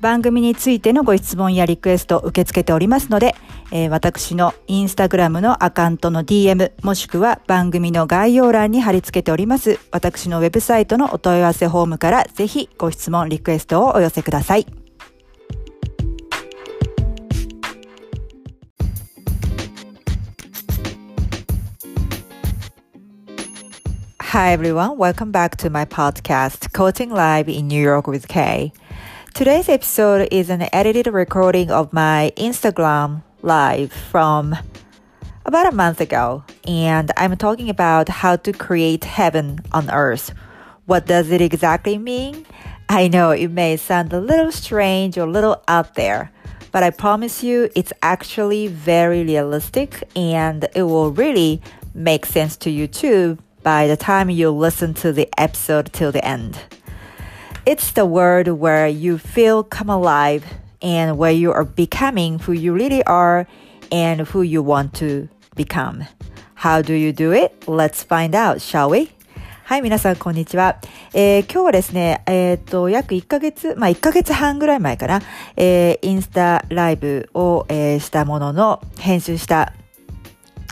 [0.00, 3.34] 番組についてのご質問やリクエストを受け付けておりますので、
[3.70, 14.66] えー、私のインスタグラムのアカウントの DM もしくは番組の概要欄に貼り付けております私のウェブサイトのお問い合わせフォームからぜひご質問リクエストをお寄せください。
[24.32, 28.72] Hi everyone, welcome back to my podcast, Coaching Live in New York with Kay.
[29.40, 34.54] Today's episode is an edited recording of my Instagram live from
[35.46, 40.34] about a month ago, and I'm talking about how to create heaven on earth.
[40.84, 42.44] What does it exactly mean?
[42.90, 46.30] I know it may sound a little strange or a little out there,
[46.70, 51.62] but I promise you it's actually very realistic and it will really
[51.94, 56.22] make sense to you too by the time you listen to the episode till the
[56.22, 56.58] end.
[57.69, 60.43] It's the word where you feel come alive
[60.81, 63.47] and where you are becoming who you really are
[63.91, 66.05] and who you want to become.
[66.55, 67.67] How do you do it?
[67.67, 69.09] Let's find out, shall we?
[69.65, 70.77] はい、皆さん、こんにちは。
[71.11, 75.23] えー、今日はですね、えっ、ー、と、約1ヶ月、まあ、1ヶ月半ぐらい前かな、
[75.57, 79.73] えー、インスタライブを、えー、したものの、編集した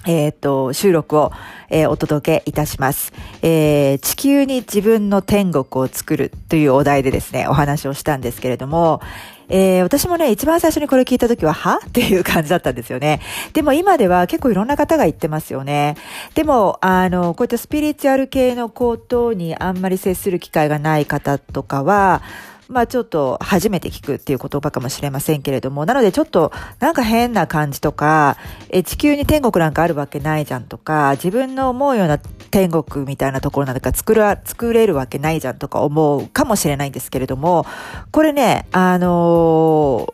[0.09, 1.33] えっ、と、収録を、
[1.69, 9.03] えー、お届けいたします、えー、地球に自分の天国を作るというお題でですね、お話をしたんですけれども、
[9.51, 11.81] えー、私もね、一番最初にこれ聞いた時は、は？
[11.87, 13.21] っていう感じだったんですよね。
[13.53, 15.97] でも今では結構いろんな方が言ってますよね。
[16.35, 22.23] でも、あの、こういったスピリチュアル系のことにあんまり接する機会がない方とかは、
[22.69, 28.37] まあちょっと初めて聞くっていう言葉かもしれませんけれども、なのでちょっとなんか変な感じとか、
[28.69, 37.65] え地球に天国なんかあるわけないじゃんとか、自分の思うような天国みたいなところなんか作ら、作れるわけないじゃんとか思うかもしれないんですけれども、
[38.13, 40.13] これね、あの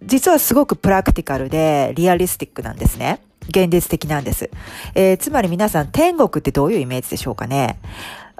[0.00, 3.20] ー、実はすごくプラクティカルでリアリスティックなんですね。
[3.48, 4.50] 現実的なんです。
[4.94, 7.78] えー、つまり皆さん天国ってどういうイメージでしょうかね。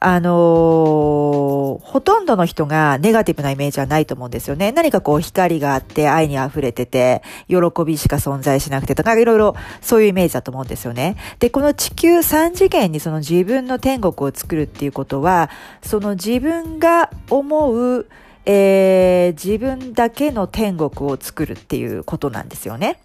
[0.04, 4.72] あのー、ほとんどの人がネガティブなイメージはないと思うんですよね。
[4.72, 11.16] 何かこう光があって愛に溢れてて、喜びしか存在しなくてとか、いろいろそういうイメージだと思うんですよね。
[11.38, 15.50] で、この地球3次元にその自分の天国を作るっていうことは、
[15.82, 18.06] その自分が思う、
[18.44, 22.98] えー、自分だけの天国を作るっていうことなんですよね。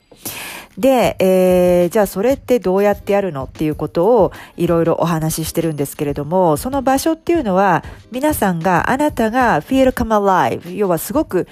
[0.78, 11.48] で、えー、じゃあそれってどうやってやるのっていうことをいろいろお話ししてるんですけれども、その場所っていうのは皆さんが、あなたが feel come alive、要はすごく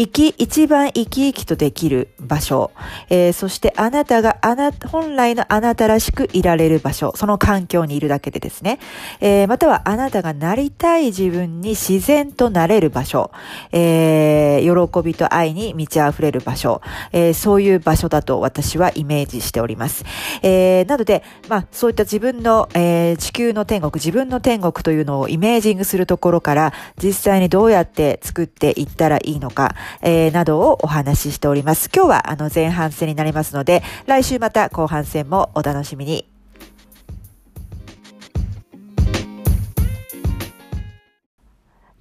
[0.00, 2.70] 生き、一番生き生きとできる場所、
[3.10, 8.78] えー、そしてあなたがあな、本来のあなたらしくいられる場所、その環境にいるだけでですね、
[9.20, 13.30] えー、またはあなたがなりたい自分に自然となれる場所、
[13.72, 16.80] えー、喜びと愛に満ち溢れる場所、
[17.12, 20.06] えー、そういう場所だと私はイメージしております。
[20.40, 31.90] えー、なので、まあ、そういった自分の、えー、地球の天国、自分の天国というのをイメージングするところから、実際にどうやって作っていったらいいのか、えー、などをお話ししております。
[31.94, 36.29] 今日はあの前半戦になりますので、来週また後半戦もお楽しみに。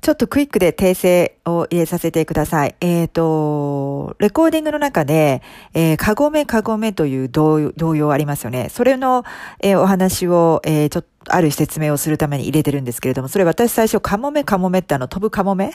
[0.09, 2.73] ちょっとクイックで訂正を入れさせてください。
[2.81, 5.43] えっ、ー、と、レコーディングの中で、
[5.75, 8.69] えー、かごめかごめという動揺ありますよね。
[8.71, 9.23] それの、
[9.59, 15.69] えー、お話を、えー、ちょっと、ある説明をするために入れてるんですけれども、それ私最初、かもめかもめってあの、飛ぶかもめっ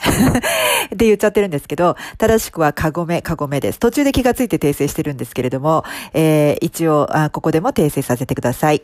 [0.97, 3.79] て言っちゃってるんですけど、正しくはかごめかごめです。
[3.79, 8.83] 途中で気がついて訂正してるんですけれども、えー、一応あ、ここでも訂正させてください。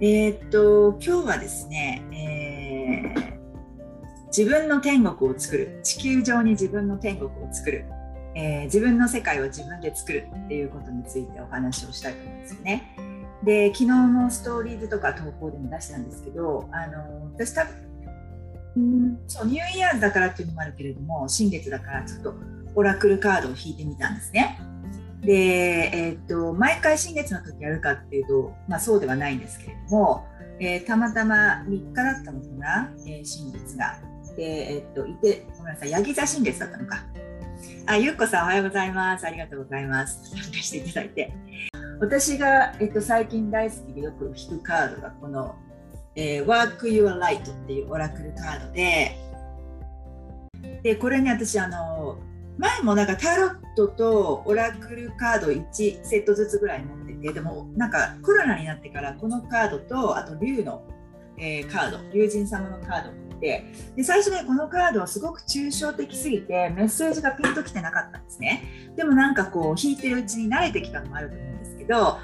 [0.00, 7.84] えー、っと今日はですね、えー、自分の天国を作る地球上に自分の天国を作る、
[8.36, 12.94] えー、自分の世界を自分で作るっていうことについてお話をしたいと思うんですよね。
[13.42, 17.64] で昨日のストーリーズとか投稿でも出したんですけどあの私多
[18.76, 22.34] 分そうニューイヤーズだからっていうのもあるけれども新月だからちょっと
[22.76, 24.60] オラクルカードを引いてみたんですね。
[25.28, 30.26] で、えー、っと毎回新月の時やるかっていうと、まあ、そうではないんですけれども、
[30.58, 34.00] えー、たまたま3日だったのかな、えー、新月が。
[34.38, 37.04] で、えっといてごめんなさい、ヤギ座新月だったのか。
[37.84, 39.26] あ、ゆっこさんおはようございます。
[39.26, 40.30] ありがとうございます。
[40.30, 41.34] 参加していただいて。
[42.00, 45.56] 私が、えっと、最近大好きでよく引くカードがこの、
[46.16, 49.14] えー、Work Your Light っていうオラクルカードで、
[50.82, 52.16] で、これね、私、あの、
[52.58, 60.82] 前もなんかタロットとオラクルカード1セットずつぐらい持っててでもなんかコロナになってからこのカードとあと竜の、
[61.38, 63.64] えー、カード竜神様のカードを持って
[63.96, 68.92] で最初ねこのカードはすごく抽象的すぎてメッセージがピンときてなかったんですね。
[68.96, 72.18] でもなんかこう引いてるうちに慣れてきたのもあると思うんですけど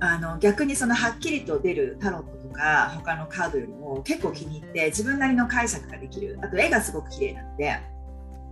[0.00, 6.38] あの逆にそのはっきりと出るタロットとか他のカードよりも結構気に入って自分なりの解釈ができる。
[6.42, 7.78] あと絵がすごく綺麗なんで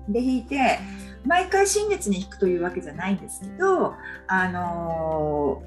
[0.09, 0.79] で引いて
[1.27, 3.95] 毎回新月に引くというわけじゃないんですけど、
[4.29, 5.63] あの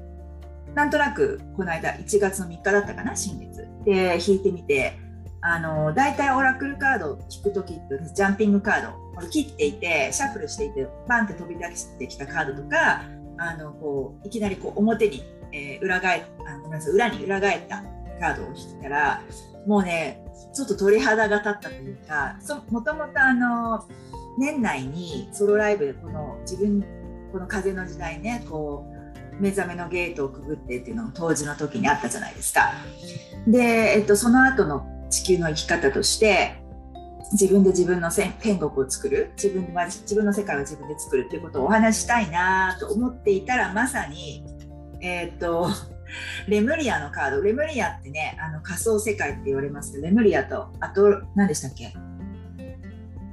[0.72, 3.68] ー、なんとなくこの間1月の3日だったかな新月。
[3.84, 4.98] で引いてみて、
[5.40, 13.02] あのー、大体オラクルカードを引く時ってジャンピングカードこれ切っていてシャッフルしていてバンって飛び出してきたカードとか
[13.38, 15.22] あのこういきなりこう表に、
[15.52, 17.82] えー、裏返あごめんなさい裏に裏返った
[18.20, 19.22] カードを引いたら
[19.66, 20.22] もうね
[20.54, 22.36] ちょっと鳥肌が立ったというか
[22.70, 26.84] もともとあのー年内にソロライブでこの自分
[27.32, 28.86] この風の時代ねこ
[29.38, 32.72] う目覚めのゲートをくぐってっていうのを当時の時にあったじゃないですか。
[33.46, 33.58] で、
[33.96, 36.56] えっと、その後の地球の生き方として
[37.32, 44.44] 自分で自分の天国を作る自分は自分の世界を自分で作るということをお話したいなと思っていたらまさに、
[45.00, 45.68] えっと
[46.48, 51.94] レムリアのカードレムリアってねあの仮想世界って言われますけどレムリアとあと何でしたっけ？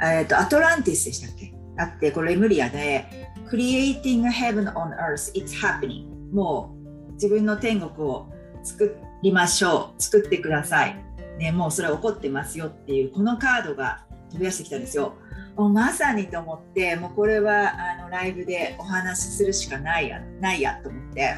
[0.02, 1.54] えーと、アトランティスでしたっけ？
[1.78, 3.06] あってこれレムリアで
[3.52, 6.08] Creating Heaven on Earth It's Happening.
[6.32, 6.76] も
[7.10, 8.28] う自分の天国を
[8.64, 10.02] 作りましょう。
[10.02, 10.96] 作ってください、
[11.40, 15.14] ね、もうそれ起こってますよっていうこのカードが飛び出してきたんですよ。
[15.56, 21.34] もうまさにと思ってもうこれはあのライブでお話しするしかないやないやと思って。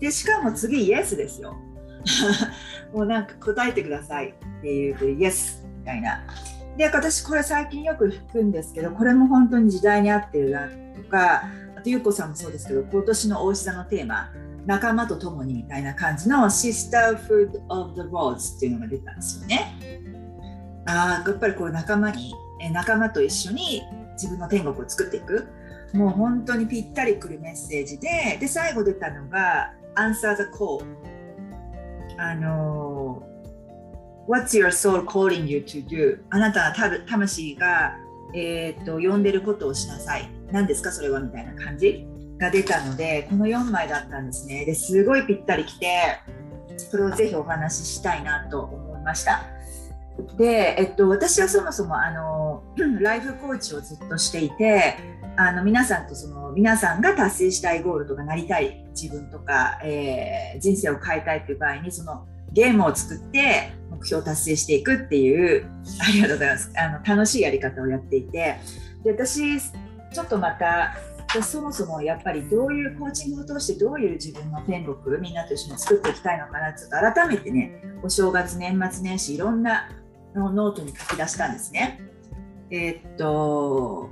[0.00, 1.56] でしかも次イエスですよ。
[2.92, 6.24] もうなんか答えてくださいっていうイエスみたいな。
[6.76, 11.44] で私これ最近よく弾くんですけどこれも本当に時代に合ってるなとか
[11.76, 14.30] あとゆうこさんもそうですけど今年の大志座のテーマ
[14.66, 20.02] 仲間と共にみたいな感じの Sisterhood of the Rose っていうのが出たんですよね。
[20.86, 22.34] あやっぱりこう仲間に
[22.72, 23.82] 仲間と一緒に
[24.14, 25.48] 自分の天国を作っていく
[25.92, 30.84] もう本当にぴったりくるメッセージでで最後出たのが Answer the Call
[32.18, 33.33] あのー
[34.26, 36.18] What's your soul calling you to do?
[36.30, 36.72] あなたは
[37.06, 37.94] 魂が、
[38.34, 40.30] えーと、呼んでることをしなさい。
[40.50, 41.20] 何ですかそれは？
[41.20, 42.06] みたいな感じ
[42.38, 44.64] が出たので、この4枚だったんですね。
[44.64, 46.20] ですごいぴったりきて、
[46.78, 49.42] それをぜひお話ししたいなと思いました。
[50.38, 52.62] で、えっと、私はそもそもあの
[53.00, 54.96] ライフコーチをずっとしていて
[55.36, 65.66] あの皆さんとその皆さんが達成したいゴールとかなりたい自分とか、えー、人生を変えたいという場合にそのゲームを作って目標を達成していくっていう
[66.00, 66.72] ありがとうございます。
[66.76, 68.58] あの楽しいやり方をやっていて。
[69.02, 70.96] で私ちょっとまた
[71.42, 79.90] そもそもやっぱりどういうコーチングを通してどういう自分の天国みんなと一緒に作っていきたいのかなちょっと改めてねお正月年末年始いろんな
[80.34, 82.00] のノートに書き出したんですね。
[82.70, 84.08] えー、っと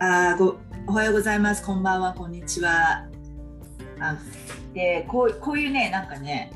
[0.00, 0.56] あご
[0.88, 1.64] おはようございます。
[1.64, 2.12] こんばんは。
[2.14, 3.06] こんにちは。
[4.00, 4.16] あ
[4.74, 6.52] でこうこういうねなんかね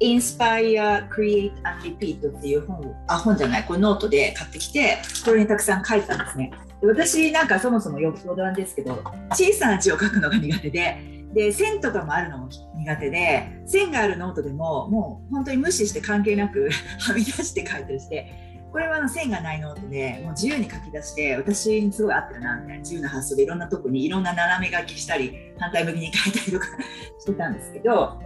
[0.00, 6.52] Inspire, Create and Repeat っていう本あ本じゃないこれノートで買ってきてこれにたくさん書いたんですね。
[6.82, 9.02] 私なんかそもそもよく相談ですけど
[9.32, 18.32] 小さな字を書くのが苦手でで線とかもあるのも苦手で線があるノートでももう本当に無視して関係なく はみ出して書いたりして
[18.70, 26.66] これはあの線がないノートでもう自由に書き出して私にすごい合ってるなみたいな自由な発想でいろんなとこにいろんな斜め書きしたり反対向きに書いたりとか
[27.18, 28.20] してたんですけど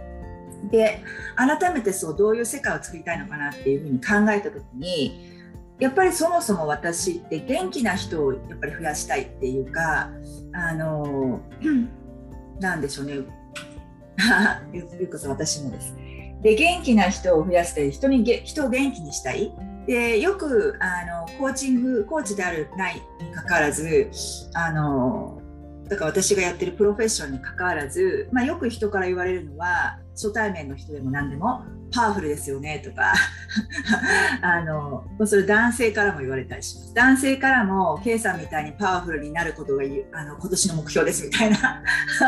[0.69, 1.03] で
[1.35, 5.33] 改めてそうどういう世界を作りたいのかなっていうふうに考えた時に
[5.79, 10.09] やっぱりそもそも私って元気な人をやっぱり増やしたいっていうか
[10.53, 11.41] あの
[12.59, 13.13] なんでしょうね
[14.71, 15.93] ゆうこさん私もです。
[16.41, 19.51] で元気な人を増やしたい人に人を元気にしたい
[19.87, 24.09] でよくあのコーチングコーチであるないにかかわらず
[24.53, 25.41] あの
[25.87, 33.13] だから私がやってるプロフェッションにかかわらず、まあ、よく人から言われるのは初対面の人でも何でもパワフルですよねとか
[34.41, 41.83] あのそれ男性からも言われたりします男性からも K さんみたいにパワフルになることがあの今年の目標ですみたいな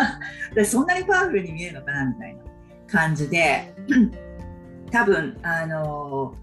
[0.65, 2.41] そんなにパワフルに見えるのかなみたいな
[2.87, 3.73] 感じで
[4.91, 6.35] 多分あの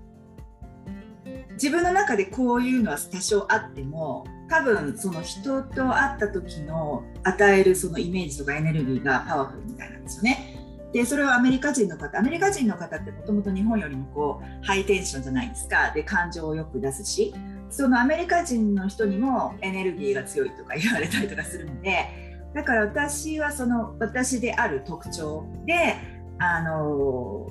[1.53, 10.62] 自分の中でこういうのは多少あっても多分その人と会った時の与えるそのイメージとかエネルギーがパワフルみたいなんですよね。
[10.93, 15.91] でそれはアメリカ人の方アメリカ人の方ってもともと日本よりもこうハイテンションじゃないですか。
[15.95, 17.35] で感情をよく出すし
[17.71, 22.07] そのアメリカ人の人にもエネルギーが強いとか言われたりとかするので
[22.55, 25.97] だから私はその私である特徴で
[26.39, 27.49] あの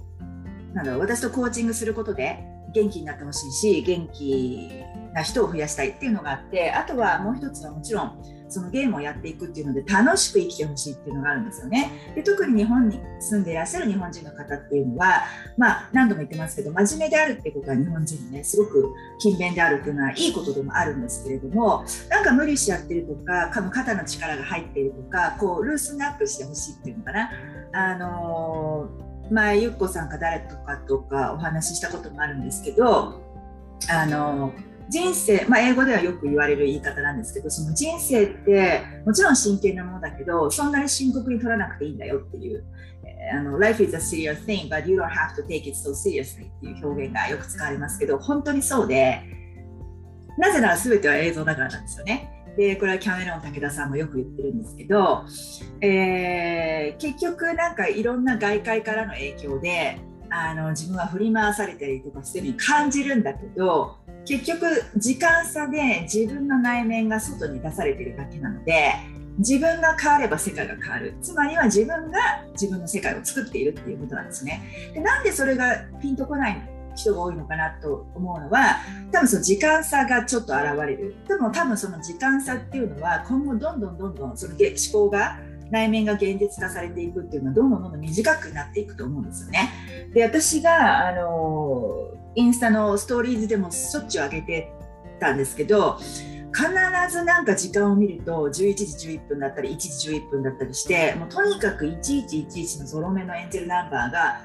[0.74, 2.44] なんだろう私とコーチングすることで
[2.74, 4.70] 元気になってほしいし元気
[5.14, 8.22] な人を増やしたいっていうのがあってあとはもう一つはもちろん
[8.52, 11.92] そのゲームをやっていくっていうので楽しく生きてほしいっていうのがあるんですよね。
[12.16, 15.24] で特に日本に住んでいらっしゃる日本人の方っていうのは、
[15.58, 27.32] まあ、何度も言ってますけど真面目であるってことは日本人にねすごく勤勉であるっていうのはいいことでもあるんですけれどもなんか無理しちゃってるとか肩の力が入っているとかこうルースナップしてほしいっていうのかな。
[27.74, 28.90] あの、
[29.32, 33.22] 前ゆっこさんか誰とかとかお話ししたこともあるんですけど
[33.90, 34.52] あの
[34.92, 42.64] 人生、まあ、英語ではよく言われる言い方なんですけどその人生ってもちろん真剣なものだけどそんなに深刻に取らなくていいんだよっていう。
[43.34, 49.22] あの Life is a serious thing, but you don't have to take it so seriously っていう表現がよく使われますけど本当にそうで
[50.38, 52.30] なぜなら全ては映像だからなんですよね。
[52.58, 55.24] でこれはキャメロン武田さんもよく言ってるんですけど、
[55.82, 64.66] えー、結局なんかいろんな外界からの影響であの自分は振り回されたりとかしてるに感じるんだけど結局
[64.98, 68.94] 時間差で自分の内面が外に出されてるだけなので
[69.38, 71.16] 自分が変われば世界が変わる。
[71.22, 72.20] つまりは自分が
[72.52, 74.62] 自分の世界を作っているっていうことなんですね。
[74.94, 78.78] でなんでそれがピンとこない人が多いのかなと思うのは
[79.12, 81.16] 多分その時間差がちょっと現れる。
[81.28, 84.60] でも多分その時間差っていうのは今後どんどんどんどんその思
[84.92, 85.40] 考が
[85.72, 89.72] 内面が現実化されていくっていうのはどんどんどんどん短くなっていくと思うんですよね。
[90.14, 94.74] で私があのインスタのストーリーズでもしょっちゅう上げて
[95.20, 95.98] たんですけど
[96.54, 96.68] 必
[97.10, 104.42] ずなんか時間を見ると11時11分だったり1時11分だったりしてもうとにかく1111のゾロ目のエンジェルナンバーが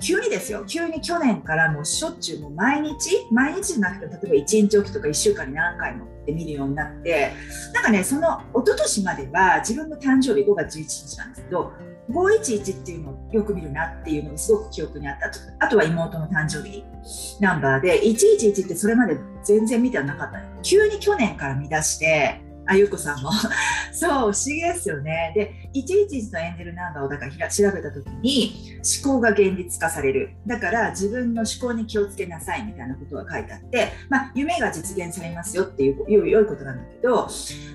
[0.00, 0.64] 急にですよ。
[0.66, 7.32] 急に去年からもうしょっちゅうもう毎日毎日じゃなくて例えば1日おきとか1週間に何回もって見るようになって
[7.72, 11.72] なんかねその一昨年までは自分の誕生日5月11日なんですけど
[12.10, 15.30] 511っていうのをよく見るなっていうのがすごく記憶にあった。
[15.64, 16.84] あとは妹の誕生日。
[17.40, 18.02] ナンバーで。
[18.02, 20.40] 111ってそれまで全然見てはなかった。
[20.62, 23.30] 急に去年から見出してあゆこさんも。
[23.92, 25.32] そう不思議ですよね。
[25.34, 30.30] で111のエンジェルナンバーをだから調べた時に思考が現実化される。
[30.46, 37.28] だから自分の思考に気をつけなさいみたいなことが書いてあって、まあ、夢が実現されますよっていう良いことなんだけど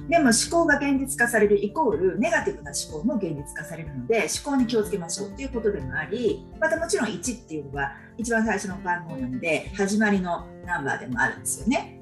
[0.09, 11.98] でも思考が現実化されるイコールネガティブな思考も現実化されるので思考に気をつけましょうっていうことでもありまたもちろん1っていうのは一番最初の番号なので始まりのナンバーでもあるんですよね。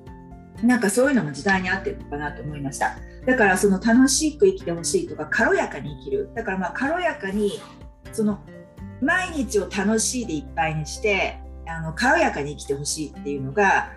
[0.63, 2.97] なんかそういうのも時代に合ってるのかなと思いました。
[3.25, 6.29] だからその楽しく生きてほしいとか軽やかに生きる。
[6.35, 7.59] だからまあ軽やかに
[8.13, 8.39] その
[9.01, 13.91] 毎日を楽しいでいっぱいにしてあの軽やかに生きてほしいっていうのが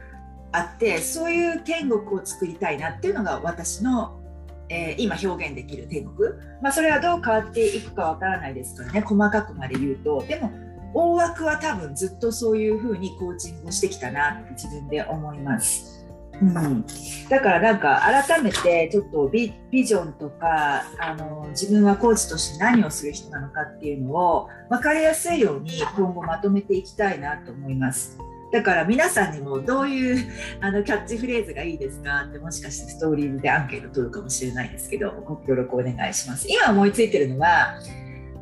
[0.52, 4.20] あってそういう天国を作りたいなっていうのが私の、
[4.68, 9.00] えー、今表現できる天国、まあ、それはどう変わっていくかわからないですからね。
[9.00, 10.24] 細かくまで言うと。
[10.26, 10.50] でも
[10.92, 15.99] 大枠は多分ずっとそういうふうにコーチングをしてきたなって自分で思います。
[16.42, 16.84] うん、
[17.28, 28.18] だからなんか改めてちょっとビビジョンとかあの自分はコーチとして何をする人なのかっていうのを分かりやすいように今後まとめていきたいなと思います。
[28.52, 30.26] だから皆さんにもどういう
[30.60, 36.48] あのキャッチフレーズがいいですかってもしかしてストーリーでアンケート取るかもしれないですけどご協力お願いします。
[36.48, 37.74] 今思いついてるのは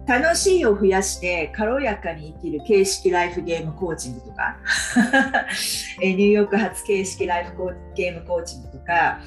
[0.09, 4.57] 楽しいを増やして軽やかに生きる形式ライフゲームコーチングとか
[6.01, 7.53] ニューヨーク発形式ライフ
[7.95, 9.21] ゲームコーチングとか、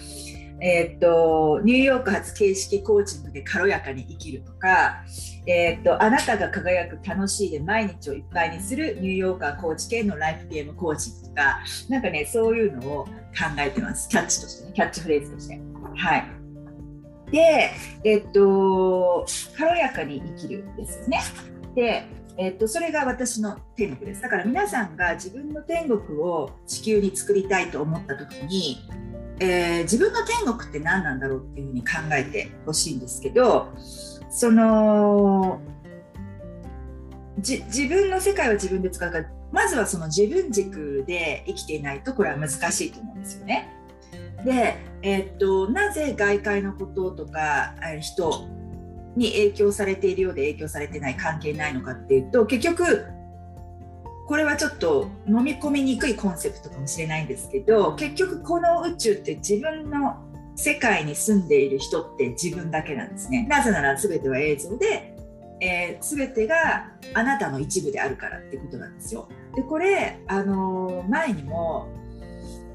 [0.60, 5.04] えー、っとニューヨーク発形式コーチングで軽やかに生きるとか、
[5.46, 11.60] えー、っとあなたが輝く楽しいで毎日をいっぱいにするニューヨーカーコーチ系のライフゲームコーチングとか
[11.90, 13.12] なんかねそういうのを考
[13.60, 15.60] えてますキャッチとしてねキャッチフレーズとして。
[15.96, 16.40] はい
[17.32, 17.72] で、
[18.04, 19.26] えっと、
[19.58, 21.22] 軽やかに生きるですよね。
[21.76, 22.04] で、
[22.38, 24.22] えっと、それが私の天国です。
[24.22, 28.78] だから皆さんが自分の天国を地球に作りたいと思った時に、
[29.40, 33.70] えー、自分の天国って何なんだろうっていうふうに考えてほしいんですけど、
[34.30, 35.60] その
[37.38, 43.70] 自分の世界は自分で使うからまずはその自分軸で生きていないとこれは難しいと思うんですよね。
[44.46, 48.48] で、え、っとなぜ外界のこととか人
[49.15, 53.05] に影響されているようで影響されてない関係ないのかっていうと結局
[54.27, 60.17] これはちょっと飲み込みにくいコンセプトかもしれないんですけど結局この宇宙って自分の
[60.55, 63.46] 世界に住んでいる人って自分だけなんですね。
[63.50, 65.17] なぜなら全ては映像で、
[65.60, 69.27] えー、全てがあなたの一部であるからってことなんですよ。
[69.55, 71.88] でこれあのー、前にも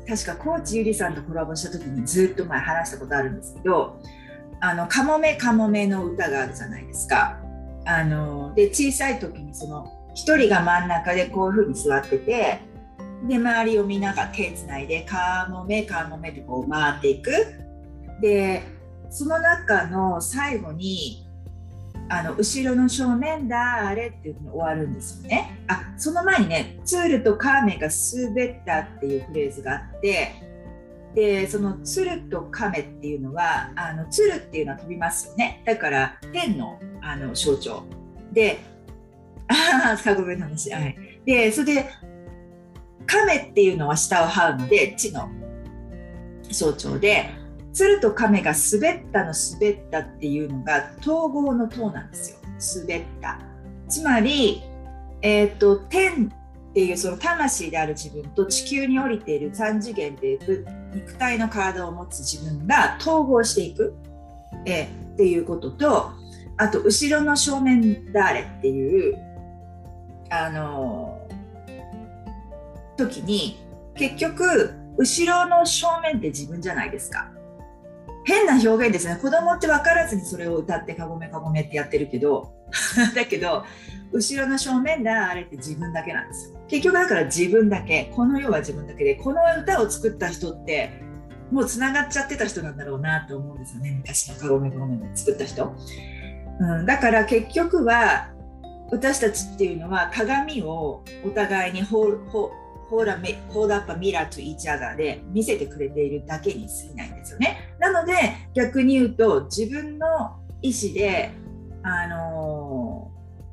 [0.08, 4.00] 確かコーチゆりさんとコラボした時にずっと前話したことあるんですけど
[4.60, 7.38] 「あのかもめかもめ」の歌があるじゃないですか。
[7.84, 9.86] あので小さい時にその
[10.16, 12.60] 1人が真ん中でこういうふうに座ってて
[13.28, 17.30] で周りをみんなが手つないで「かもめかもめ」ってこう回っていく。
[18.20, 18.62] で
[19.10, 21.25] その中の最後に
[22.08, 25.58] あの後ろの正面だあれっていうふうに終わるんですよね。
[25.66, 30.34] あその前にねツールとカーメが滑ったっていうフレーズがあって
[31.14, 35.62] でそのツルとカメっていうのはあのツルっていうのは飛びますよね。
[35.64, 37.84] だから天のあの象徴。
[38.32, 38.58] で
[39.48, 41.86] ああごめんなさい、はい、でそれで
[43.06, 45.30] カメっていうのは下を這うので地の
[46.50, 47.30] 象徴で
[47.76, 52.38] 鶴と亀が滑ったの滑ったっていうのが統合の塔なんですよ。
[52.86, 53.38] 滑った。
[53.86, 54.62] つまり、
[55.20, 56.32] えーと、天
[56.70, 60.38] っていうその魂である自分と地球に降りている3次元で
[60.94, 63.94] 肉体の体を持つ自分が統合していく、
[64.64, 66.12] えー、っていうことと
[66.56, 69.18] あと後ろの正面誰っていう
[70.30, 73.58] あのー、時に
[73.94, 77.35] 結局後ろの正面って自分じゃないですか。
[78.26, 79.18] 変な表現ですね。
[79.22, 82.52] 子供って分からずにそれを歌ってかごめかごめってやってるけど。
[83.14, 83.64] だけど
[84.12, 86.58] 後ろの正面だあれって自分だけなんですよ。
[86.66, 88.12] 結局だから自分だけ。
[88.14, 90.90] この世は自分だけでこの歌を作った人って
[91.52, 93.92] もうつながっちゃってた人なんだろうなと思うんですよね。
[93.98, 95.76] 昔のかごめかごめ作った人、
[96.58, 98.32] うん、だから結局は
[98.90, 102.50] 私たちっていうのは鏡をお互いにほほ
[102.88, 103.18] ホーラ
[103.48, 107.76] ホーダッパミラーとイチャガーで見せてくれているだけに過ぎないんですよね。
[107.78, 108.12] なので
[108.54, 110.06] 逆に言うと自分の
[110.62, 111.32] 意思で、
[111.82, 113.10] あの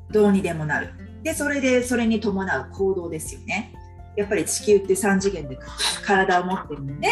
[0.09, 0.89] ー、どうにでもなる。
[1.23, 3.73] でそれでそれに伴う行動ですよね。
[4.15, 5.57] やっぱり地球って3次元で
[6.05, 7.07] 体を持ってるので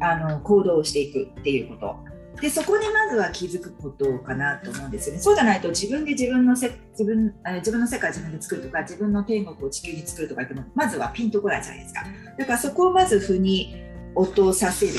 [0.00, 2.13] あの行動をしていくっていうこと。
[2.40, 5.20] でそこにまずは気づくことかなと思うんですよね。
[5.20, 12.04] そうじゃないと自分で自分のせ自分自分の世界自分で作るとか自分の天国を地球に作るとかってもまずはピンとこないじゃないですか。
[12.38, 13.82] だからそこをまず腑に
[14.14, 14.92] 落とさせる、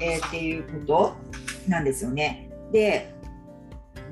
[0.00, 1.16] えー、っていうこと
[1.68, 2.50] なんですよね。
[2.72, 3.12] で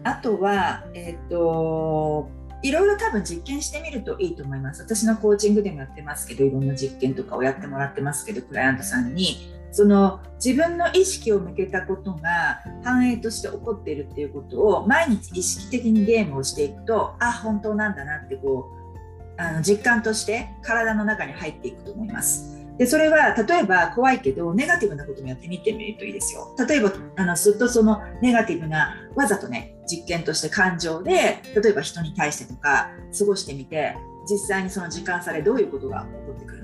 [0.03, 2.31] あとは、えっ、と
[2.63, 4.83] いろいろ多分実験してみるといいと思います。
[4.83, 22.57] 私のコーチングでもやってますけどいろんな実験とかをやってもらってますけどクライアントさんにその自分の意識を向けたことが反映として起こっているっていうことを毎日意識的にゲームをしていくとあ本当なんだなってこうあの実感として体の中に入っていくと思います。
[22.79, 26.55] でそれは例えば怖いけどネガティブなこともやってみてみるといいですよ。
[26.69, 33.97] 例えばあのずっとそのネガティブなわざとね実験として感情で例えば人に対してとか過ごしてみて
[34.29, 36.56] 実際にその時間差でどういうことが起こってくる。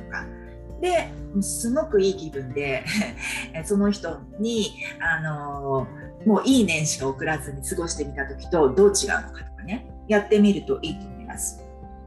[0.83, 1.09] で
[1.41, 2.85] すごくいい気分で
[3.65, 5.87] その人にあの
[6.27, 11.65] もういい年しか送らずに過ごしてみた時とどう違うのかとかねやってみるといいと思います。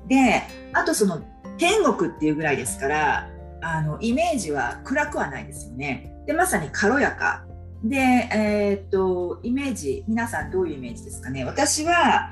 [0.08, 1.22] であとその
[1.58, 3.30] 天国っていうぐらいですから
[3.62, 6.14] あのイメージは暗くはないですよね。
[6.28, 7.46] でまさに軽やか
[7.84, 11.46] で、えー、っとイメージ皆さんどういうイメージですかね？
[11.46, 12.32] 私は、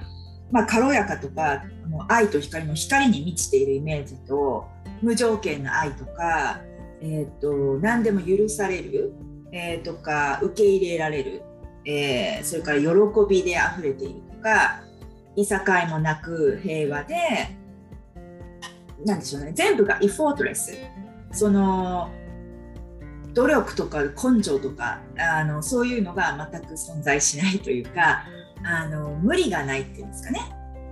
[0.54, 4.68] まあ、軽やかとかもう愛と光の光に満ちているイメージと
[5.02, 6.62] 無条件な愛とか、
[7.02, 9.14] えー、っと何でも許される、
[9.52, 11.42] えー、とか受け入れられる、
[11.86, 12.88] えそれから喜
[13.28, 14.84] びで溢れているとか
[15.36, 17.16] いさかいもなく平和で
[19.04, 20.78] なんでしょうね全部がイフォートレス
[21.32, 22.12] その
[23.34, 28.24] 努力とか根性とかあのそういうのが全く存在しないというか
[28.64, 30.40] あの無理がないっていうんですかね、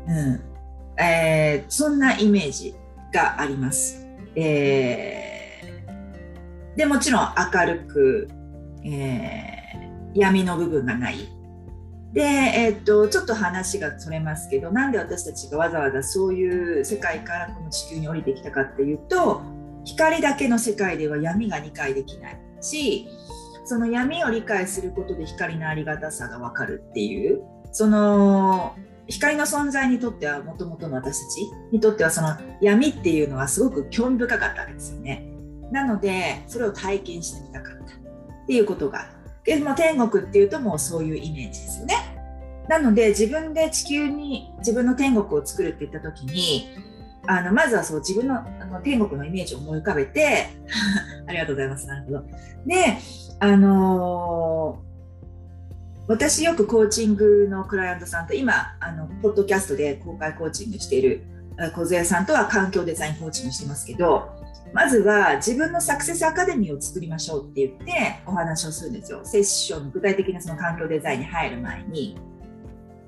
[0.08, 1.04] うん。
[1.04, 2.76] えー、そんなイメージ
[3.14, 4.06] があります。
[4.36, 8.30] えー、でもちろん明るく、
[8.86, 11.18] えー、闇の部分がない。
[12.14, 19.42] で、えー、っとちょっと話がそれますけどなんで私たちがわざわざそういう世界からこの地球に降りてきたかっていうと
[19.86, 23.08] 光だけの世界では闇が理解できないし
[23.64, 28.76] その闇を理解することで光のありがたさが分かるっていうその
[29.08, 35.28] 光の存在にとってはもともとの私たちにとってはその闇っていうのはすごく興味深かったわけですよね。
[35.72, 37.88] なのでそれを体験してみたかったっ
[38.48, 39.10] ていうことが
[39.44, 41.96] でも天国っていうともうそういうイメージですよね。
[42.68, 46.68] なので自分で地球に自分の天国を作るって言った時に
[47.28, 50.50] あのまずはそう自分のあの天国のイメージを思い浮かべて
[51.28, 52.24] ありがとうございますなるほど
[52.66, 52.98] で
[53.40, 54.91] あのー
[56.12, 61.24] 私よくコーチングのクライアントさんと今あのポッドキャストで公開コーチングしている
[61.74, 64.30] 小杉さんとは環境デザインコーチングしてますけど
[64.74, 72.18] まずは自分のサクセスアカデミーを作りましょうって言ってお話をするんですよセッションの具体的なその環境デザインに入る前に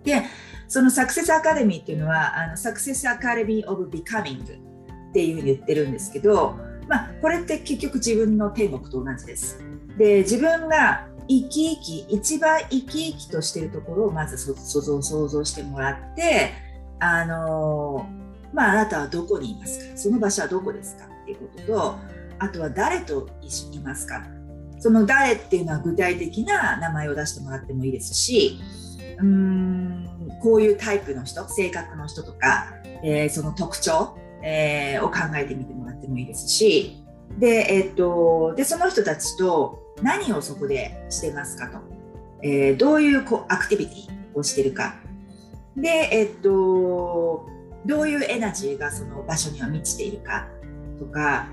[0.05, 0.23] で
[0.69, 4.53] そのサクセスアカデミーっていうのはあのサクセスアカデミー・オブ・ビカミング
[5.09, 9.59] っていうふうに言ってるんですけど、まあ、これって結局自分の天国と同じです。
[9.97, 16.51] で自分が生き生き一番生き生きとしているところをまず想像想像してもらって
[16.99, 18.07] あの
[18.53, 19.97] まああなたはどこにいますか？
[19.97, 21.05] その場所はどこですか？
[21.05, 21.95] っていうことと
[22.39, 24.25] あとは誰と一緒にいますか？
[24.79, 28.59] その誰っていうのは具体的な名前を出してもらってもいいですし
[29.17, 37.01] うーんこういうタイプの人性格の人とか、えー、その特徴、えー、を考えてみてもらってもいいですし
[37.37, 41.77] で,、えー、っとでその人たちと何をそこでしてますかと、
[42.41, 44.95] えー、どういうこうアクティビティをしてるか。
[45.75, 47.47] で、えっと、
[47.85, 50.47] どういうエナジーがその場所には満ちているか
[50.99, 51.47] とか。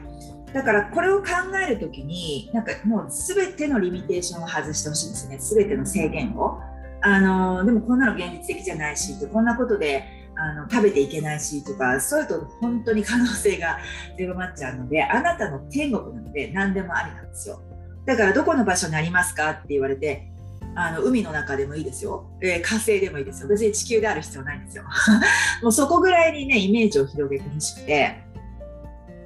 [0.52, 1.26] だからこれを考
[1.64, 5.38] える時になんかもう全てのリミテーションを外してほしいんですね。
[5.38, 6.58] 全ての制限を。
[7.02, 10.04] あのでもこんなの現実的じゃないしこんなことで
[10.36, 13.78] あの食べていけないしとかそういうと本当に可能性が
[14.18, 17.62] 狭まっちゃうのであなたの天国なので何でもありなんですよ。
[18.06, 20.30] だからどこの場所にありますかって言われて
[20.74, 23.48] あの海の中でもいいですよ、えー、火星でもいいですよ。
[23.48, 24.84] 別に地球である必要ないんですよ。
[25.62, 28.22] もうそこぐらいにねイメージを広げてほしくて。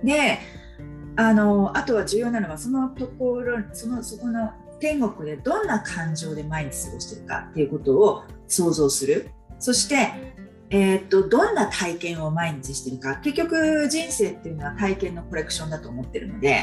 [0.03, 0.39] で
[1.17, 9.31] あのあとは重要なのはそのところそのそこの天国でどんな感情で毎日過ごしてるかっていうことを想像する。
[9.59, 10.09] そして
[10.71, 13.17] えー、っとどんな体験を毎日してるか。
[13.17, 16.63] 結局人生っていうのは体験のコレクションだと思ってるので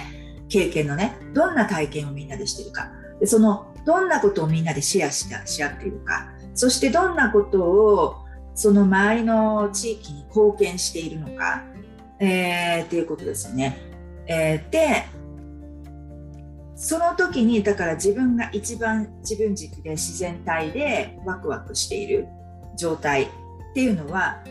[0.52, 8.18] 経験のねどんな体験をみんなでしてるかでそのどんなことをみんなでシェアしたし合っているかそしてどんなことを
[8.54, 11.64] その周りの地域に貢献しているのか、
[12.20, 13.78] えー、っていうことですよね。
[14.28, 15.06] えー、で
[16.76, 22.28] その時にだから自分が一番自分軸で自然体でワクワクしている
[22.76, 23.28] 状態っ
[23.74, 24.44] ていうのは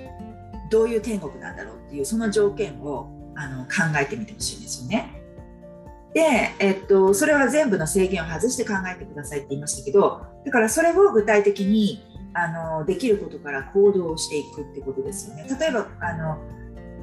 [0.70, 5.19] どういう天国なんだろうっていうその条件をあの考えてみてほしいんですよね。
[6.14, 6.20] で、
[6.58, 12.48] えっと、それは全部の制限を外して考えてくださいって言いましたけどだからそれを具体的にあ
[12.80, 15.46] のできることから行動していくってことですよね。
[15.60, 16.38] 例えばあの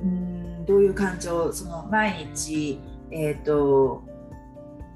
[0.04, 2.80] うんどういう感情その毎日、
[3.12, 4.04] えっと、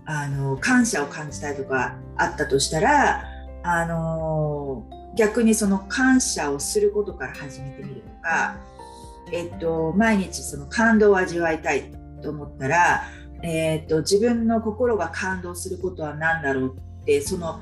[0.05, 3.23] あの感謝を感じたいとかあったとしたら
[3.63, 4.85] あの
[5.17, 8.55] 逆にその感謝をすることから始めてみるとか、
[9.31, 13.03] えっと、毎日その感動を味わいたいと思ったら
[13.43, 17.59] えーと、自分の心が感動することは何だろうってその、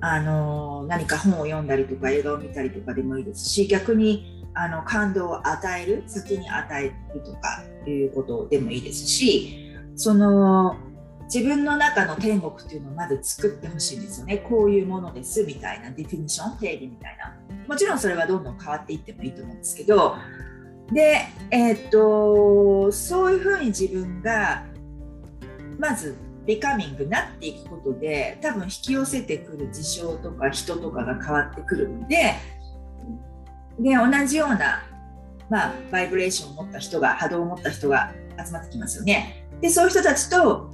[0.00, 10.76] あの何か本を読んだりとか映画を見たりとかでもいいですし逆にあの感動を与える先に与えるとかいうことでもいいですしその
[11.32, 14.38] 自分の中の天国っていうのをまず作ってほしいんですよね。
[14.38, 17.36] こういうものですみたいなディフィニション定義みたいな。
[17.66, 20.16] もちろんそれはどんどん変わっていってもいいと思うんですけど
[20.92, 24.64] でえー、っとそういうふうに自分が
[25.78, 32.34] まずビカミングなっていくことで多分引き寄せてくる事象とか人とかが変わってくるので
[33.78, 34.82] で同じような、
[35.50, 38.12] まあ、バイブレーションを持った人が波動を持った人が
[38.44, 39.48] 集まってきますよね。
[39.60, 40.70] でそういう人たちと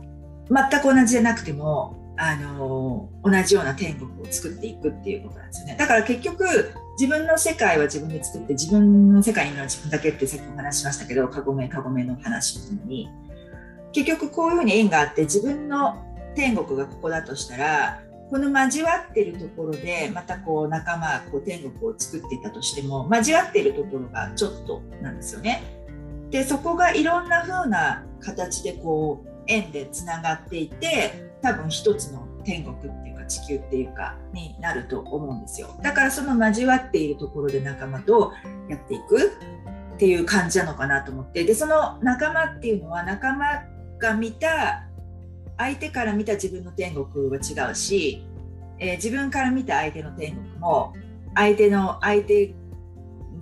[0.51, 5.77] 全く同じじゃなくてもあの同じような天国を作っていくっていうことなんですよね。
[5.79, 13.09] だから結局自分の世界は自分で作って自分の世界にいるのは自分だけってさっきお話しましたけど、かごめかごめの話のように
[13.93, 16.03] 結局こういうふうに縁があって自分の
[16.35, 18.01] 天国がここだとしたら
[18.31, 25.63] この交わってるところでまたこう仲間こう天国を作っていたとしても交わってるところがちょっとなんですよね。
[26.31, 38.33] でそこがいろんな風な形でこう縁でつながっていて多分一つの天国っていうか地球っていうかになると思うんですよだからその交わっているところで仲間と
[38.69, 39.33] やっていく
[39.95, 43.65] っていう感じなのかなと思ってでその仲間っていうのは仲間
[44.03, 44.89] が見た
[45.57, 48.27] 相手から見た自分の天国は違うし、
[48.81, 50.93] えー、自分から見た相手の天国も
[51.35, 52.53] 相手の相手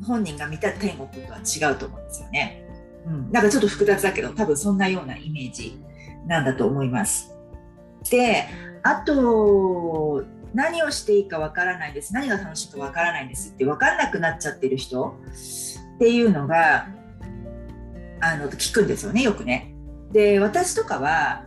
[0.06, 2.64] 本人が見た天国とは違うと思うんですよね。
[3.06, 5.78] うん、なんかちょっと複雑だけど多分そんなようなイメージ
[6.26, 7.34] なんだと思います。
[8.10, 8.46] で
[8.82, 15.16] あと何をしていいかわからないです何が楽しいかわからないですって分かんなくなっちゃってる人
[15.96, 16.88] っていうのが
[18.20, 19.69] あの聞くんですよねよくね。
[20.12, 21.44] で私とかは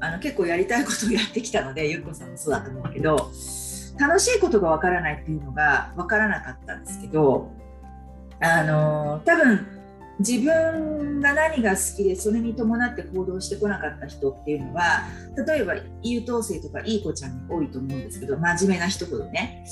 [0.00, 3.30] あの結構やりたいことをやってきたのでゆっこさんもそうだと思うけど
[3.98, 7.50] 楽しいことがわからないっていうのが分からなかったんですけど
[8.40, 9.66] あの多分
[10.20, 15.02] 自分が何が好きでそれに伴って行動してこなかった人っていうのは
[15.46, 19.64] 例えば優等生とかいい子ちゃんに多いと思うんですけど真面目な人ほどね。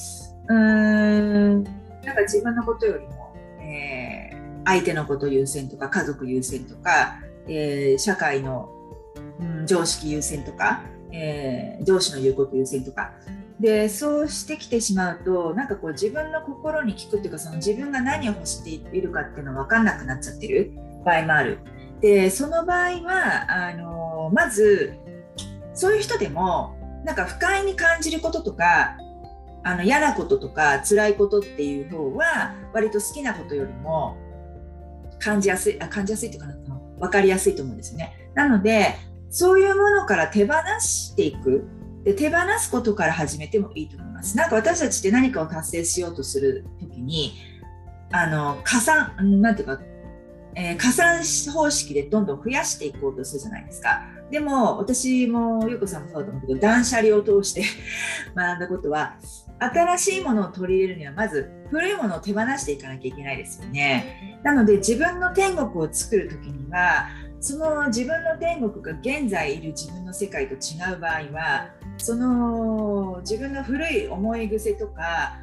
[0.49, 1.65] うーん
[2.05, 8.71] なんか自分のことよりも、えー、相手のこと優先とか家族優先とか、えー、社会の、
[9.41, 13.13] うん、常識優先とか、えー、上司の言うこと優先とか
[13.61, 20.73] でそうしてきてしまうとなんかこう自分の心に聞くっていうかその自分が何を欲しているかっていうの分かんなくなっちゃってる
[21.05, 21.59] 場合もある。
[22.01, 24.99] でその場合はあのまず
[25.75, 26.75] そういう人でも
[27.05, 28.97] なんか不快に感じることとか
[29.63, 34.17] あの嫌なこととか辛いことっていう方は割と好きなことよりも
[35.21, 36.49] 感じやすいあ感じやすいっていうか
[37.03, 38.31] 分かりやすいと思うんですね。
[38.35, 38.95] なので
[39.29, 41.65] そういうものから手放していく
[42.05, 44.37] で手放すことから始めてもいいと思います。
[44.37, 47.35] なか私たちって何かを達成しようとする時に
[48.13, 49.81] あの加算なんていうか、
[50.55, 54.03] えー、加算方式でどんどん増やしていこうとするじゃないですか。
[54.33, 57.65] でも私もゆうこさんもそうだと思うけど断捨離を通して
[58.35, 59.19] 学んだことは
[59.59, 64.41] 新しいものを取り入れるにはまず古いものを手放していかなきゃいけないですよね。
[64.43, 67.09] なので自分の天国を作る時には
[67.41, 71.69] その自分の天国が現在いる自分の世界と違う場合は
[71.99, 75.37] その自分の古い思い癖とか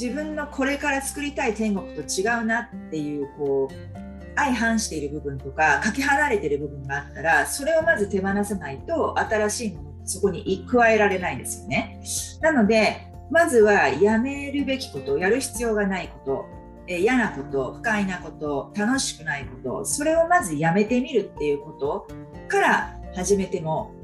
[0.00, 12.02] 自分のこれから作りたい天国と違うなっていうこう相反している部分とかかけ離れている部分があったらそれをまず手放さないと新しいものそこに加えられないんですよね。
[12.40, 16.46] なのでまずはやめるべきことやる必要がないこ
[16.86, 22.08] と嫌なこと不快なこと楽しくないことそれをまずやめてみるっていうこと
[22.48, 23.94] から始めても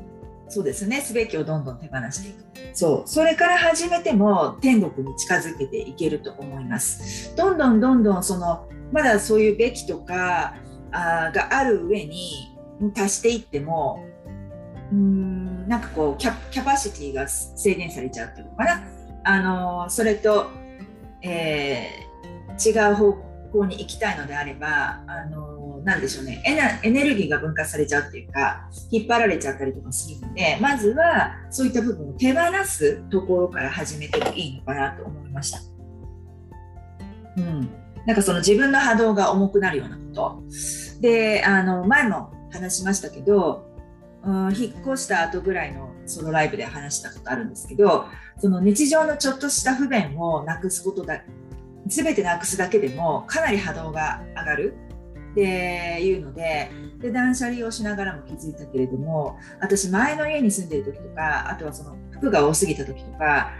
[0.48, 2.44] そうですね、すべきをどんどん手放していく。
[2.72, 7.36] そう、それから始めても天国に近づけていけると思います。
[7.36, 10.54] どんどんどんどんその、まだそういうべきとか
[10.92, 12.56] あがある上に
[12.96, 14.04] 足していっても、
[14.92, 18.84] うん、なんかこうキャ、キャパシティが制限されちゃうっていうのかな。
[19.24, 20.46] あの、それと、
[21.22, 23.12] えー、違う方
[23.52, 26.42] 向に行きたいのであれば、あの、なんでしょうね
[26.82, 35.60] エネルギーが分割されちゃうっていうか引っ張られちゃったりとかするのでまずはそういった部分を手放すところから始めてもいいのかなと思いました。
[37.38, 37.70] うん、
[38.06, 40.42] なんかその自分の波動が重くなるようなこと。
[41.00, 43.66] であの前も話しましたけど、
[44.24, 48.06] うん、引っ越した後ぐらいのソロライブで話したことあるんですけど
[48.38, 51.22] その日常のちょっとした不便をなくすことだ
[51.86, 54.74] 全てなくすだけでもかなり波動が上がる。
[55.32, 63.52] っていうのでで断捨離をしながらも気づいたけれども私前の家に住んでる時とかあとはその服が多すぎた時とか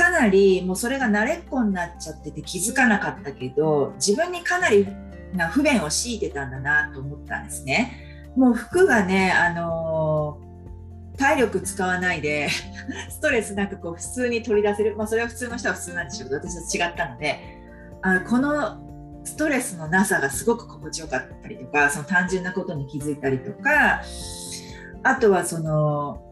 [0.00, 4.86] かなりもうそれが慣れっこになっちゃってて気づかなかったけど自分にかなり
[5.34, 8.32] な不便を強いてたんだなと思ったんですね。
[8.34, 12.48] もう服がね、あのー、体力使わないで
[13.10, 17.38] ストレスなくこう普通に取り出せる、まあ、それは普通の人は普通なんでしょうけど私は違ったので
[18.00, 24.00] あこのストレスのなさがすごく心地よかったりとかその単純なことに気づいたりとか
[25.02, 26.22] あとはその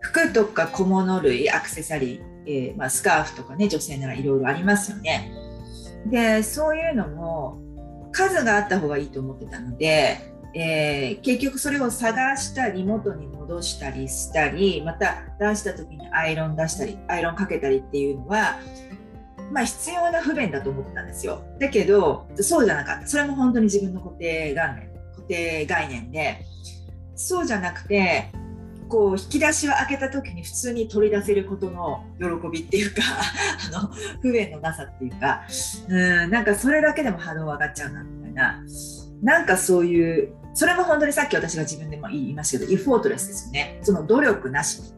[0.00, 5.32] 服とか小物類アクセサリー、えー、まあ、スカーフとかね女性ならいろいろありますよね。
[6.06, 7.58] でそういうのも
[8.12, 10.18] 数があった方がいいと思ってたので、
[10.54, 18.58] えー、結局それを探したり元に戻したりしたりまた出した時にアイロン出したりアイロンかけたりっていうのは
[19.52, 21.44] まあ、必要な不便だと思ってたんですよ。
[21.60, 26.44] だけどそうじゃなかったそれも本当に自分の固定概念固定概念で
[27.14, 28.32] そうじゃなくて
[28.88, 33.02] こう引き出しを開けた時に普通に取り出せることの喜びっていうか
[33.74, 35.42] あの不便のなさっていうか
[35.88, 38.62] うんなんかそれだけでも波動上がっちゃうなみたいな。
[39.22, 43.78] なんかそういうそれも本当にさっき私が自分でも言いましたけどイフォートレスですよね。
[43.82, 44.94] その努力なしに、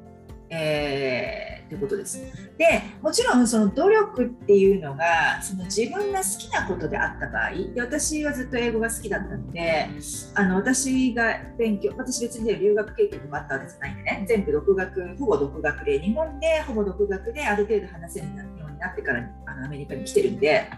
[0.51, 2.18] えーってことです。
[2.57, 9.88] でもちろんその努力っていうのがその自分が好きなことであった場合で私はずっと英語が好きだったので
[10.35, 20.70] あの私が勉強私別に留学経験もあったわけじゃないんでね全部独学ほぼ独学で日本でほぼ独学である程度話せるようになってからあのアメリカに来てるんで。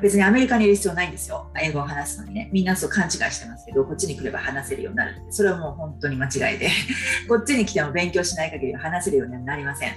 [0.00, 1.50] 別にアメリカにいる必要ないんですよ。
[1.60, 2.50] 英語を話すのにね。
[2.52, 6.68] みんなそう勘違いしてますけど、こっちに来れば話せるようになるんで、それはもう本当に間違いで、
[7.28, 9.92] こっちに来ても勉強しない限り話せるようにはなりません。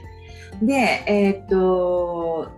[0.61, 2.51] で、えー、っと、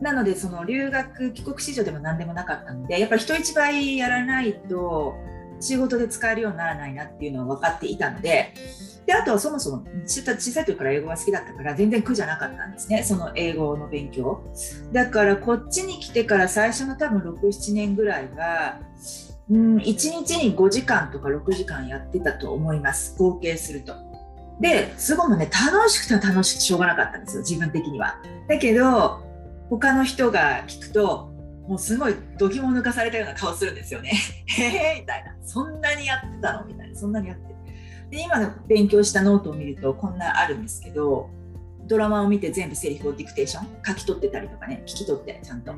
[0.00, 5.14] なので、その留学、帰国子女でも何でもなかったので、やっぱり人一倍やらないと、
[5.62, 8.52] 仕事で使えるようにならないなっていうのは分かっていたので、
[9.06, 13.02] であとはそもそも小さい時から英語が好きだったから全然苦じゃなかったんですね。
[13.02, 14.42] その英語の勉強。
[14.92, 18.80] だからこっちに来てから最初の多分67年ぐらいは
[19.50, 23.16] うん1日に5時間とか6時間やってたと思います。
[23.18, 23.94] 合計すると。
[24.60, 27.42] ですごくね楽しくて楽しくてしょうがなかったんですよ。
[27.42, 28.20] 自分的には。
[28.48, 29.20] だけど
[29.68, 31.31] 他の人が聞くと
[31.66, 34.12] もうすごい度肝抜かされたような顔するんですよね。
[34.46, 34.62] へ
[34.96, 35.36] え みたいな。
[35.42, 36.64] そんなにやってたの？
[36.66, 36.96] みたいな。
[36.96, 37.52] そんなにやって
[38.12, 41.30] で今の勉強したノートを見るとこんなあるんですけど
[41.86, 45.72] ドラマを見て全部セリフをディクテーション書き取ってたりとかね聞き取ってちゃんと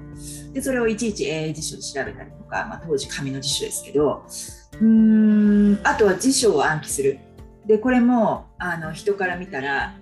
[0.52, 4.24] でそれをいちいち英辞書で調べたりとか、まあ、当時紙の辞書ですけど
[4.80, 7.20] うーんあとは辞書を暗記する
[7.66, 9.96] でこれもあの人から見たら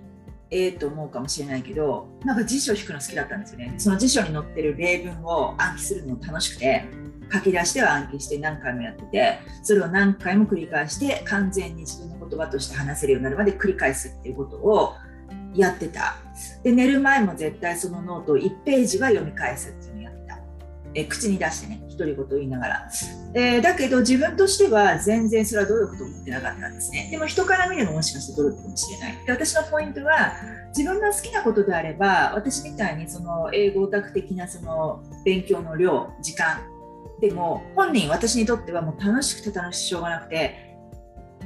[0.53, 3.73] ええー、と思うかもしれないけどなんか辞書を引くの好きだったんですよね。
[3.77, 6.85] その辞書に載ってる例文を暗記するの楽しくて
[7.33, 14.93] 書き出しては暗記して何回もやっててそれを何回も繰り返して完全に自分の言葉として話せるようになるまで繰り返すっていうことを
[15.55, 16.17] やってた。
[16.63, 19.92] で寝る前も絶対そのノートを1ページは読み返すっていう。
[20.95, 22.89] え口に出してね独り言を言いながら、
[23.33, 27.09] えー、だけど自分としては全然それは努力と思ってなかったんですね。
[27.11, 29.25] でも人から見ればもしかして努力かもしれない。
[29.25, 30.33] で私のポイントは
[30.75, 36.61] 自分が好きなことであれば私みたいにその英語オタク的なその勉強の量時間
[37.21, 40.72] でも本人私にとってはもう楽しくて楽しくしょうがなくて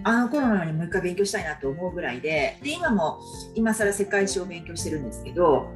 [0.03, 3.19] あの頃のようにもう一回勉強したいなと思うぐらいでで今も
[3.55, 5.69] 今更世界史を勉強してるんですけど、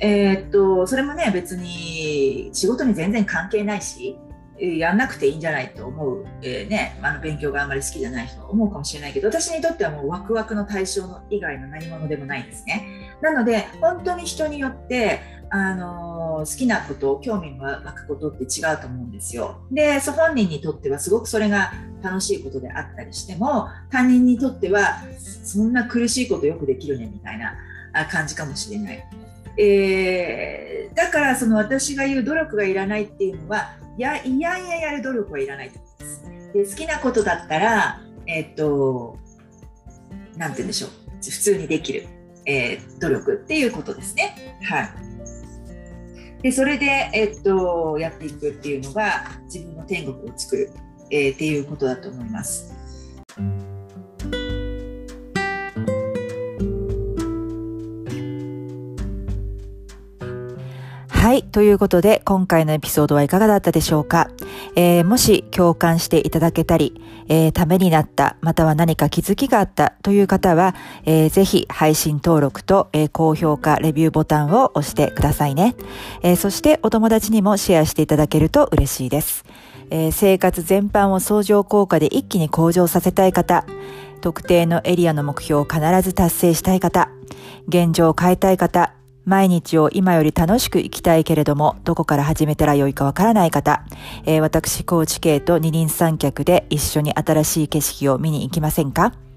[0.00, 4.18] えー、っとそれもね別に仕事に全然関係ないし
[4.60, 13.16] やんなくていいんじゃないと思う、えー、ね、あの勉強があんまり好きじゃない人は思うかもしれないけど私にとってはもうワクワクの対象以外の何者でもないんですね。
[13.20, 19.60] なので本当に人によってあの好きなこと興味が湧くことって違うと思うんですよ。
[19.70, 21.72] で本人にとってはすごくそれが
[22.02, 25.02] 楽しいことであったりしても他人にとっては
[25.44, 27.56] そんな苦しいことよくできるねみたいな
[28.10, 29.04] 感じかもしれない。
[29.60, 36.52] えー、だからその私が言う努力がいらないっていうのはいやいやいややる努力はいらないと思います。
[36.52, 39.18] で好きなことだったら、えー、っと
[40.36, 42.06] 何て言うんでしょう普通にできる、
[42.46, 44.58] えー、努力っていうことですね。
[44.62, 45.07] はい
[46.42, 50.70] でそれで、えっと、やっていくっていうのが自分の天国を作る、
[51.10, 52.72] えー、っていうことだと思います。
[61.28, 61.42] はい。
[61.42, 64.30] ということで、今回のエピソードはいかがだったでしょうか、
[64.76, 70.74] えー、もし共感していただけたり、えー、ためになった、または何か気づきがあったという方は、
[71.04, 75.76] えー、ぜひ配信登録と、えー、高評価、レビューボタンを押してくださいね。
[76.22, 79.44] えー、そしてお友達にもシェアしていただけると嬉しいです。
[79.90, 83.64] えー、生活全般を相乗効果で一気に向上させたい方、
[84.20, 87.10] 特定のエリアの目標を必ず達成したい方、
[87.68, 88.92] 現状を変えたい方、
[89.28, 93.84] 毎日を今より楽しく生きたいけれども、どこから始めたらよいかわからない方、
[94.24, 99.27] えー、私、高知系と二輪三脚で一緒に新しい景色を見に行きませんか？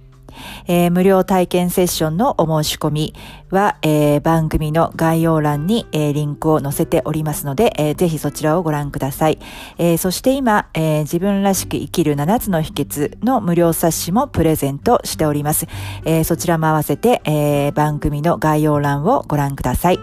[0.67, 3.13] えー、無料体験セッションのお申し込み
[3.49, 9.39] は、えー、番組の概要欄に、えー、リンクを載せておりますので、えー、ぜひそちらをご覧ください。
[9.77, 15.67] え、そして今、え、自分らしく生きる7つの秘訣の無料冊子もプレゼントしております。
[16.05, 19.99] え、そちらも合わせて、え、番組の概要欄をご覧ください。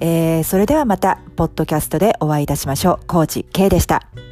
[0.00, 3.06] え、それではまた、ポッドキャストでお会いいたしましょう。
[3.06, 4.31] コーチ K でした。